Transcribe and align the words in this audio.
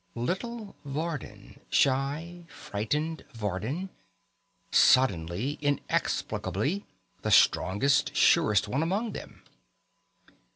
Little 0.15 0.75
Vardin, 0.83 1.59
shy, 1.69 2.47
frightened 2.49 3.23
Vardin, 3.35 3.89
suddenly, 4.71 5.59
inexplicably, 5.61 6.87
the 7.21 7.29
strongest, 7.29 8.15
surest 8.15 8.67
one 8.67 8.81
among 8.81 9.11
them.... 9.11 9.43